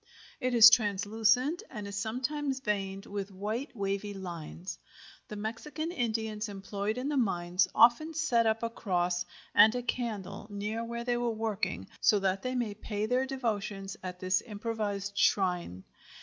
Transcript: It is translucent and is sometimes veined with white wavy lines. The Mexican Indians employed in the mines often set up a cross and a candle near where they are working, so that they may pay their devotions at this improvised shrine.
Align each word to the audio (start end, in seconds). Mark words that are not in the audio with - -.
It 0.39 0.55
is 0.55 0.71
translucent 0.71 1.61
and 1.69 1.87
is 1.87 1.95
sometimes 1.95 2.59
veined 2.59 3.05
with 3.05 3.29
white 3.29 3.75
wavy 3.75 4.15
lines. 4.15 4.79
The 5.27 5.35
Mexican 5.35 5.91
Indians 5.91 6.49
employed 6.49 6.97
in 6.97 7.07
the 7.07 7.17
mines 7.17 7.67
often 7.75 8.15
set 8.15 8.47
up 8.47 8.63
a 8.63 8.69
cross 8.71 9.25
and 9.53 9.75
a 9.75 9.83
candle 9.83 10.47
near 10.49 10.83
where 10.83 11.03
they 11.03 11.13
are 11.13 11.29
working, 11.29 11.87
so 11.99 12.17
that 12.17 12.41
they 12.41 12.55
may 12.55 12.73
pay 12.73 13.05
their 13.05 13.27
devotions 13.27 13.95
at 14.01 14.19
this 14.19 14.41
improvised 14.41 15.15
shrine. 15.15 15.83